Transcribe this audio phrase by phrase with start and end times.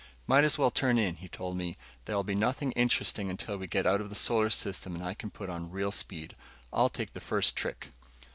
[0.25, 1.75] "Might as well turn in," he told me.
[2.05, 5.29] "There'll be nothing interesting until we get out of the solar system and I can
[5.29, 6.35] put on real speed.
[6.73, 7.89] I'll take the first trick."